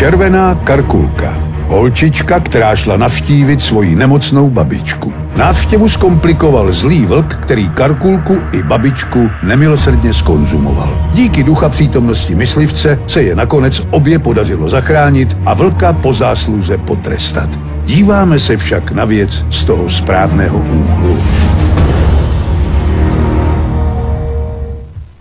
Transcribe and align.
Červená 0.00 0.54
karkulka. 0.54 1.38
Holčička, 1.66 2.40
která 2.40 2.76
šla 2.76 2.96
navštívit 2.96 3.62
svoji 3.62 3.94
nemocnou 3.96 4.50
babičku. 4.50 5.12
Návštěvu 5.36 5.88
zkomplikoval 5.88 6.72
zlý 6.72 7.06
vlk, 7.06 7.34
který 7.34 7.68
karkulku 7.68 8.38
i 8.52 8.62
babičku 8.62 9.30
nemilosrdně 9.42 10.14
skonzumoval. 10.14 11.10
Díky 11.12 11.42
ducha 11.42 11.68
přítomnosti 11.68 12.34
myslivce 12.34 12.98
se 13.06 13.22
je 13.22 13.36
nakonec 13.36 13.86
obě 13.90 14.18
podařilo 14.18 14.68
zachránit 14.68 15.36
a 15.46 15.54
vlka 15.54 15.92
po 15.92 16.12
zásluze 16.12 16.78
potrestat. 16.78 17.60
Díváme 17.84 18.38
se 18.38 18.56
však 18.56 18.92
na 18.92 19.04
věc 19.04 19.44
z 19.50 19.64
toho 19.64 19.88
správného 19.88 20.58
úhlu. 20.58 21.18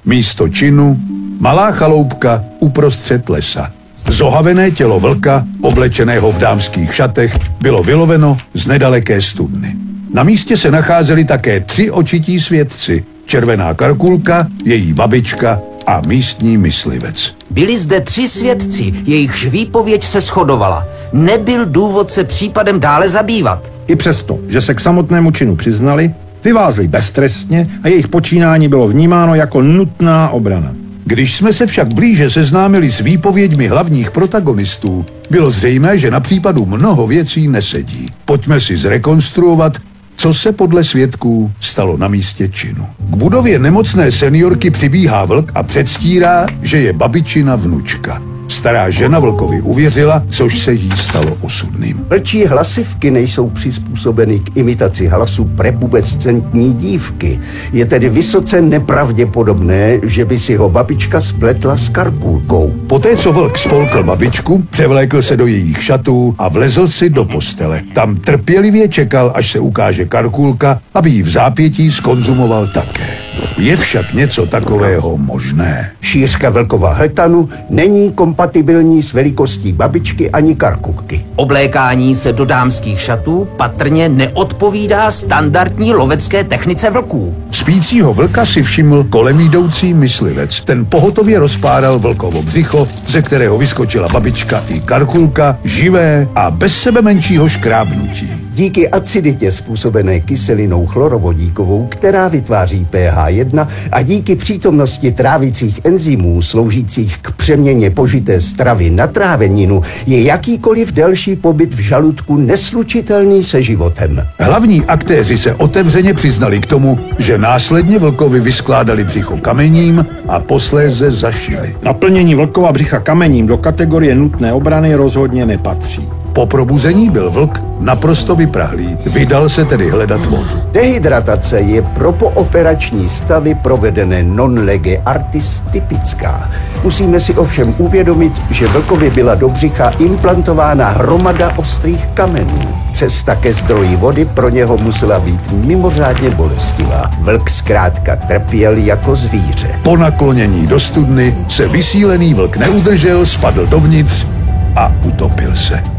Místo 0.06 0.50
činu 0.50 1.00
malá 1.40 1.72
chaloupka 1.72 2.44
uprostřed 2.60 3.30
lesa. 3.30 3.79
Zohavené 4.10 4.72
tělo 4.72 5.00
vlka, 5.00 5.46
oblečeného 5.62 6.32
v 6.32 6.38
dámských 6.38 6.96
šatech, 6.96 7.38
bylo 7.62 7.84
vyloveno 7.84 8.38
z 8.54 8.68
nedaleké 8.68 9.22
studny. 9.22 9.76
Na 10.14 10.24
místě 10.24 10.58
se 10.58 10.72
nacházeli 10.72 11.26
také 11.26 11.60
tři 11.60 11.92
očití 11.92 12.40
svědci. 12.40 13.06
Červená 13.26 13.74
karkulka, 13.74 14.48
její 14.66 14.94
babička 14.94 15.60
a 15.88 16.02
místní 16.08 16.58
myslivec. 16.58 17.36
Byli 17.50 17.78
zde 17.78 18.02
tři 18.02 18.28
svědci, 18.28 18.94
jejichž 19.06 19.46
výpověď 19.46 20.04
se 20.04 20.22
shodovala. 20.22 20.86
Nebyl 21.14 21.66
důvod 21.66 22.12
se 22.12 22.24
případem 22.24 22.80
dále 22.80 23.10
zabývat. 23.10 23.72
I 23.88 23.96
přesto, 23.96 24.40
že 24.48 24.62
se 24.62 24.74
k 24.74 24.80
samotnému 24.80 25.32
činu 25.32 25.56
přiznali, 25.56 26.14
vyvázli 26.44 26.88
beztrestně 26.88 27.70
a 27.84 27.88
jejich 27.88 28.08
počínání 28.08 28.68
bylo 28.68 28.88
vnímáno 28.88 29.36
jako 29.36 29.62
nutná 29.62 30.30
obrana. 30.30 30.74
Když 31.10 31.34
jsme 31.34 31.54
se 31.54 31.66
však 31.66 31.94
blíže 31.94 32.30
seznámili 32.30 32.92
s 32.92 33.00
výpověďmi 33.00 33.68
hlavních 33.68 34.12
protagonistů, 34.12 35.06
bylo 35.30 35.52
zřejmé, 35.52 36.00
že 36.00 36.12
na 36.12 36.20
případu 36.20 36.66
mnoho 36.66 37.08
věcí 37.08 37.48
nesedí. 37.48 38.06
Pojďme 38.26 38.60
si 38.60 38.78
zrekonstruovat, 38.78 39.78
co 40.16 40.34
se 40.34 40.52
podle 40.52 40.84
svědků 40.84 41.52
stalo 41.60 41.98
na 41.98 42.08
místě 42.08 42.50
činu. 42.50 42.88
K 43.00 43.16
budově 43.16 43.60
nemocné 43.60 44.12
seniorky 44.12 44.70
přibíhá 44.70 45.26
vlk 45.26 45.52
a 45.56 45.64
předstírá, 45.64 46.46
že 46.62 46.78
je 46.78 46.94
babičina 46.94 47.56
vnučka. 47.56 48.29
Stará 48.60 48.90
žena 48.90 49.20
vlkovi 49.20 49.62
uvěřila, 49.62 50.24
což 50.30 50.60
se 50.60 50.74
jí 50.74 50.90
stalo 50.96 51.38
osudným. 51.42 52.06
Vlčí 52.10 52.46
hlasivky 52.46 53.12
nejsou 53.12 53.50
přizpůsobeny 53.50 54.40
k 54.40 54.58
imitaci 54.58 55.08
hlasu 55.08 55.46
prepubescentní 55.46 56.74
dívky. 56.74 57.40
Je 57.74 57.86
tedy 57.86 58.10
vysoce 58.10 58.62
nepravděpodobné, 58.62 60.00
že 60.04 60.26
by 60.26 60.40
si 60.40 60.56
ho 60.56 60.70
babička 60.70 61.22
spletla 61.22 61.78
s 61.78 61.90
karkulkou. 61.90 62.74
Poté, 62.88 63.18
co 63.18 63.34
vlk 63.34 63.58
spolkl 63.58 64.04
babičku, 64.04 64.64
převlékl 64.70 65.22
se 65.22 65.38
do 65.38 65.48
jejich 65.48 65.84
šatů 65.84 66.36
a 66.38 66.50
vlezl 66.50 66.88
si 66.88 67.10
do 67.10 67.26
postele. 67.26 67.82
Tam 67.94 68.16
trpělivě 68.16 68.88
čekal, 68.88 69.32
až 69.36 69.52
se 69.52 69.60
ukáže 69.60 70.06
karkulka, 70.06 70.82
aby 70.94 71.10
ji 71.10 71.22
v 71.22 71.30
zápětí 71.30 71.92
skonzumoval 71.92 72.68
také. 72.68 73.29
Je 73.58 73.76
však 73.76 74.14
něco 74.14 74.46
takového 74.46 75.18
možné. 75.18 75.92
Šířka 76.02 76.50
vlkova 76.50 76.94
hetanu 76.94 77.50
není 77.70 78.12
kompatibilní 78.12 79.04
s 79.04 79.14
velikostí 79.14 79.74
babičky 79.74 80.30
ani 80.30 80.56
karkukky. 80.56 81.26
Oblékání 81.36 82.16
se 82.16 82.34
do 82.34 82.46
dámských 82.46 83.00
šatů 83.00 83.48
patrně 83.58 84.10
neodpovídá 84.10 85.12
standardní 85.12 85.94
lovecké 85.94 86.44
technice 86.44 86.90
vlků. 86.90 87.36
Spícího 87.52 88.14
vlka 88.14 88.46
si 88.46 88.64
všiml 88.64 89.04
kolem 89.04 89.40
jdoucí 89.40 89.94
myslivec. 89.94 90.62
Ten 90.62 90.86
pohotově 90.86 91.40
rozpáral 91.40 92.00
vlkovo 92.00 92.42
břicho, 92.42 92.88
ze 93.08 93.22
kterého 93.22 93.58
vyskočila 93.58 94.08
babička 94.08 94.64
i 94.68 94.80
karkulka, 94.80 95.58
živé 95.64 96.28
a 96.36 96.52
bez 96.52 96.82
sebe 96.82 97.02
menšího 97.02 97.50
škrábnutí. 97.50 98.49
Díky 98.60 98.90
aciditě 98.90 99.52
způsobené 99.52 100.20
kyselinou 100.20 100.86
chlorovodíkovou, 100.86 101.88
která 101.88 102.28
vytváří 102.28 102.88
pH1 102.92 103.68
a 103.92 104.02
díky 104.02 104.36
přítomnosti 104.36 105.12
trávicích 105.12 105.82
enzymů 105.84 106.42
sloužících 106.42 107.18
k 107.18 107.32
přeměně 107.32 107.90
požité 107.90 108.42
stravy 108.42 108.90
na 108.90 109.08
tráveninu 109.08 109.82
je 110.08 110.24
jakýkoliv 110.24 110.92
delší 110.92 111.36
pobyt 111.36 111.74
v 111.74 111.80
žaludku 111.80 112.38
neslučitelný 112.38 113.44
se 113.44 113.64
životem. 113.64 114.28
Hlavní 114.40 114.86
aktéři 114.86 115.38
se 115.38 115.54
otevřeně 115.54 116.14
přiznali 116.14 116.60
k 116.60 116.66
tomu, 116.66 117.00
že 117.18 117.38
následně 117.38 118.00
vlkovi 118.00 118.40
vyskládali 118.40 119.04
břicho 119.04 119.38
kamením 119.38 120.06
a 120.28 120.40
posléze 120.40 121.12
zašili. 121.12 121.76
Naplnění 121.84 122.36
vlkova 122.36 122.72
břicha 122.72 123.00
kamením 123.00 123.48
do 123.48 123.58
kategorie 123.58 124.16
nutné 124.16 124.54
obrany 124.54 124.96
rozhodně 124.96 125.46
nepatří. 125.46 126.19
Po 126.40 126.46
probuzení 126.46 127.10
byl 127.10 127.32
vlk 127.32 127.62
naprosto 127.80 128.36
vyprahlý. 128.36 128.98
Vydal 129.06 129.50
se 129.50 129.66
tedy 129.66 129.90
hledat 129.90 130.26
vodu. 130.26 130.50
Dehydratace 130.72 131.60
je 131.60 131.82
pro 131.82 132.12
pooperační 132.12 133.10
stavy 133.10 133.56
provedené 133.56 134.24
non 134.24 134.66
lege 134.66 135.02
artis 135.06 135.60
typická. 135.60 136.50
Musíme 136.84 137.20
si 137.20 137.34
ovšem 137.34 137.76
uvědomit, 137.78 138.34
že 138.52 138.68
vlkovi 138.68 139.10
byla 139.10 139.36
do 139.36 139.50
břicha 139.50 139.90
implantována 139.90 140.90
hromada 140.90 141.54
ostrých 141.58 142.08
kamenů. 142.14 142.60
Cesta 142.94 143.36
ke 143.36 143.54
zdroji 143.54 143.96
vody 143.96 144.26
pro 144.26 144.50
něho 144.50 144.78
musela 144.78 145.20
být 145.20 145.52
mimořádně 145.52 146.30
bolestivá. 146.30 147.12
Vlk 147.20 147.50
zkrátka 147.50 148.16
trpěl 148.16 148.78
jako 148.78 149.16
zvíře. 149.16 149.80
Po 149.84 149.98
naklonění 149.98 150.68
do 150.68 150.80
studny 150.80 151.36
se 151.48 151.68
vysílený 151.68 152.34
vlk 152.34 152.58
neudržel, 152.58 153.26
spadl 153.26 153.66
dovnitř 153.66 154.28
a 154.76 154.92
utopil 155.06 155.56
se. 155.56 155.99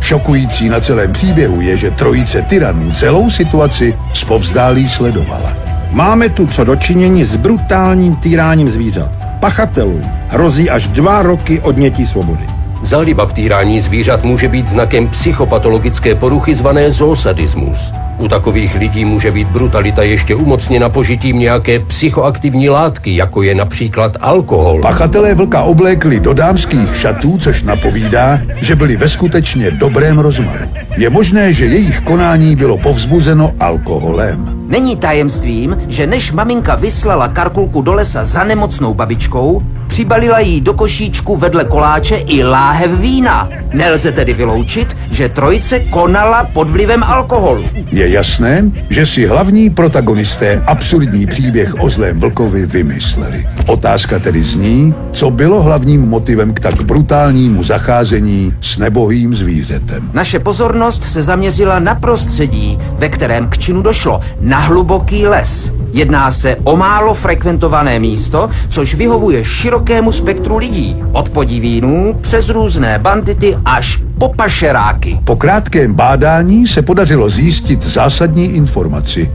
Šokující 0.00 0.68
na 0.68 0.80
celém 0.80 1.12
příběhu 1.12 1.60
je, 1.60 1.76
že 1.76 1.90
trojice 1.90 2.42
tyranů 2.42 2.90
celou 2.90 3.30
situaci 3.30 3.96
zpovzdálí 4.12 4.88
sledovala. 4.88 5.56
Máme 5.90 6.28
tu 6.28 6.46
co 6.46 6.64
dočinění 6.64 7.24
s 7.24 7.36
brutálním 7.36 8.16
týráním 8.16 8.68
zvířat. 8.68 9.10
Pachatelům 9.40 10.02
hrozí 10.28 10.70
až 10.70 10.88
dva 10.88 11.22
roky 11.22 11.60
odnětí 11.60 12.06
svobody. 12.06 12.59
Záliba 12.82 13.26
v 13.26 13.32
týrání 13.32 13.80
zvířat 13.80 14.24
může 14.24 14.48
být 14.48 14.66
znakem 14.66 15.08
psychopatologické 15.08 16.14
poruchy 16.14 16.54
zvané 16.54 16.90
zoosadismus. 16.90 17.92
U 18.18 18.28
takových 18.28 18.74
lidí 18.74 19.04
může 19.04 19.30
být 19.30 19.48
brutalita 19.48 20.02
ještě 20.02 20.34
umocněna 20.34 20.88
požitím 20.88 21.38
nějaké 21.38 21.78
psychoaktivní 21.78 22.68
látky, 22.68 23.16
jako 23.16 23.42
je 23.42 23.54
například 23.54 24.16
alkohol. 24.20 24.80
Pachatelé 24.82 25.34
vlka 25.34 25.62
oblékli 25.62 26.20
do 26.20 26.32
dámských 26.32 26.96
šatů, 26.96 27.38
což 27.38 27.62
napovídá, 27.62 28.40
že 28.60 28.76
byli 28.76 28.96
ve 28.96 29.08
skutečně 29.08 29.70
dobrém 29.70 30.18
rozmaru. 30.18 30.64
Je 30.96 31.10
možné, 31.10 31.52
že 31.52 31.66
jejich 31.66 32.00
konání 32.00 32.56
bylo 32.56 32.78
povzbuzeno 32.78 33.52
alkoholem. 33.60 34.60
Není 34.66 34.96
tajemstvím, 34.96 35.76
že 35.88 36.06
než 36.06 36.32
maminka 36.32 36.74
vyslala 36.74 37.28
Karkulku 37.28 37.82
do 37.82 37.92
lesa 37.92 38.24
za 38.24 38.44
nemocnou 38.44 38.94
babičkou, 38.94 39.62
přibalila 39.90 40.38
jí 40.40 40.60
do 40.60 40.74
košíčku 40.74 41.36
vedle 41.36 41.64
koláče 41.64 42.16
i 42.16 42.44
láhev 42.44 42.90
vína. 42.90 43.48
Nelze 43.72 44.12
tedy 44.12 44.34
vyloučit, 44.34 44.96
že 45.10 45.28
trojice 45.28 45.78
konala 45.80 46.44
pod 46.44 46.70
vlivem 46.70 47.02
alkoholu. 47.02 47.64
Je 47.92 48.08
jasné, 48.08 48.70
že 48.90 49.06
si 49.06 49.26
hlavní 49.26 49.70
protagonisté 49.70 50.62
absurdní 50.66 51.26
příběh 51.26 51.74
o 51.80 51.88
zlém 51.88 52.20
vlkovi 52.20 52.66
vymysleli. 52.66 53.46
Otázka 53.66 54.18
tedy 54.18 54.42
zní, 54.42 54.94
co 55.12 55.30
bylo 55.30 55.62
hlavním 55.62 56.00
motivem 56.00 56.54
k 56.54 56.60
tak 56.60 56.82
brutálnímu 56.82 57.62
zacházení 57.62 58.54
s 58.60 58.78
nebohým 58.78 59.34
zvířetem. 59.34 60.10
Naše 60.12 60.38
pozornost 60.38 61.04
se 61.04 61.22
zaměřila 61.22 61.78
na 61.78 61.94
prostředí, 61.94 62.78
ve 62.92 63.08
kterém 63.08 63.48
k 63.48 63.58
činu 63.58 63.82
došlo, 63.82 64.20
na 64.40 64.58
hluboký 64.58 65.26
les. 65.26 65.79
Jedná 65.92 66.30
se 66.30 66.56
o 66.64 66.76
málo 66.76 67.14
frekventované 67.14 67.98
místo, 67.98 68.50
což 68.68 68.94
vyhovuje 68.94 69.44
širokému 69.44 70.12
spektru 70.12 70.56
lidí. 70.56 70.96
Od 71.12 71.30
podivínů 71.30 72.18
přes 72.20 72.48
různé 72.48 72.98
bandity 72.98 73.56
až 73.64 74.02
po 74.18 74.28
pašeráky. 74.28 75.18
Po 75.24 75.36
krátkém 75.36 75.94
bádání 75.94 76.66
se 76.66 76.82
podařilo 76.82 77.30
zjistit 77.30 77.82
zásadní 77.82 78.44
informaci. 78.44 79.30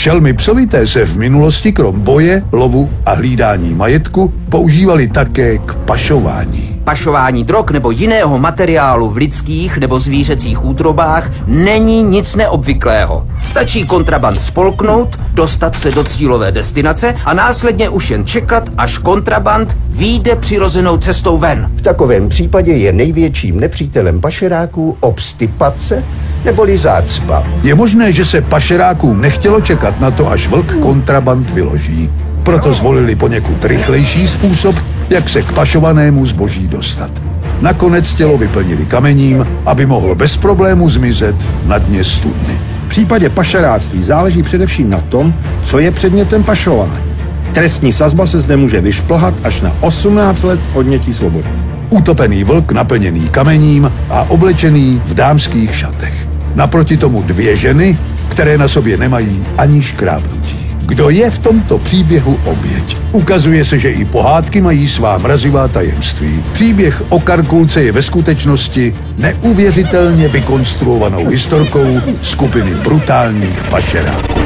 Šelmy 0.00 0.32
psovité 0.32 0.86
se 0.86 1.06
v 1.06 1.16
minulosti 1.16 1.72
krom 1.72 2.00
boje, 2.00 2.42
lovu 2.52 2.90
a 3.06 3.14
hlídání 3.14 3.74
majetku 3.74 4.32
používali 4.48 5.08
také 5.08 5.58
k 5.58 5.74
pašování. 5.74 6.80
Pašování 6.84 7.44
drog 7.44 7.70
nebo 7.70 7.90
jiného 7.90 8.38
materiálu 8.38 9.10
v 9.10 9.16
lidských 9.16 9.78
nebo 9.78 10.00
zvířecích 10.00 10.64
útrobách 10.64 11.30
není 11.46 12.02
nic 12.02 12.36
neobvyklého. 12.36 13.26
Stačí 13.46 13.84
kontraband 13.84 14.40
spolknout, 14.40 15.20
dostat 15.34 15.76
se 15.76 15.90
do 15.90 16.04
cílové 16.04 16.52
destinace 16.52 17.16
a 17.24 17.34
následně 17.34 17.88
už 17.88 18.10
jen 18.10 18.26
čekat, 18.26 18.70
až 18.78 18.98
kontraband 18.98 19.76
výjde 19.88 20.36
přirozenou 20.36 20.96
cestou 20.96 21.38
ven. 21.38 21.70
V 21.76 21.82
takovém 21.82 22.28
případě 22.28 22.72
je 22.72 22.92
největším 22.92 23.60
nepřítelem 23.60 24.20
pašeráků 24.20 24.96
obstipace 25.00 26.04
neboli 26.44 26.78
zácpa. 26.78 27.44
Je 27.62 27.74
možné, 27.74 28.12
že 28.12 28.24
se 28.24 28.40
pašerákům 28.40 29.20
nechtělo 29.20 29.60
čekat 29.60 30.00
na 30.00 30.10
to, 30.10 30.30
až 30.30 30.48
vlk 30.48 30.72
kontraband 30.80 31.50
vyloží. 31.50 32.10
Proto 32.42 32.74
zvolili 32.74 33.16
poněkud 33.16 33.64
rychlejší 33.64 34.26
způsob, 34.26 34.76
jak 35.10 35.28
se 35.28 35.42
k 35.42 35.52
pašovanému 35.52 36.26
zboží 36.26 36.68
dostat. 36.68 37.10
Nakonec 37.60 38.14
tělo 38.14 38.38
vyplnili 38.38 38.84
kamením, 38.86 39.46
aby 39.66 39.86
mohlo 39.86 40.14
bez 40.14 40.36
problému 40.36 40.88
zmizet 40.88 41.36
na 41.66 41.78
dně 41.78 42.04
studny. 42.04 42.60
V 42.86 42.88
případě 42.88 43.28
pašeráctví 43.28 44.02
záleží 44.02 44.42
především 44.42 44.90
na 44.90 45.00
tom, 45.00 45.34
co 45.62 45.78
je 45.78 45.90
předmětem 45.90 46.44
pašování. 46.44 47.10
Trestní 47.52 47.92
sazba 47.92 48.26
se 48.26 48.40
zde 48.40 48.56
může 48.56 48.80
vyšplhat 48.80 49.34
až 49.44 49.60
na 49.60 49.72
18 49.80 50.42
let 50.42 50.60
odnětí 50.74 51.14
svobody. 51.14 51.48
Utopený 51.90 52.44
vlk 52.44 52.72
naplněný 52.72 53.28
kamením 53.28 53.92
a 54.10 54.30
oblečený 54.30 55.02
v 55.04 55.14
dámských 55.14 55.76
šatech. 55.76 56.29
Naproti 56.54 56.96
tomu 56.96 57.22
dvě 57.22 57.56
ženy, 57.56 57.98
které 58.28 58.58
na 58.58 58.68
sobě 58.68 58.96
nemají 58.96 59.46
ani 59.58 59.82
škrábnutí. 59.82 60.56
Kdo 60.82 61.10
je 61.10 61.30
v 61.30 61.38
tomto 61.38 61.78
příběhu 61.78 62.38
oběť? 62.44 62.96
Ukazuje 63.12 63.64
se, 63.64 63.78
že 63.78 63.90
i 63.90 64.04
pohádky 64.04 64.60
mají 64.60 64.88
svá 64.88 65.18
mrazivá 65.18 65.68
tajemství. 65.68 66.44
Příběh 66.52 67.02
o 67.08 67.20
Karkulce 67.20 67.82
je 67.82 67.92
ve 67.92 68.02
skutečnosti 68.02 68.94
neuvěřitelně 69.18 70.28
vykonstruovanou 70.28 71.26
historkou 71.26 72.00
skupiny 72.22 72.74
brutálních 72.74 73.62
pašeráků. 73.70 74.40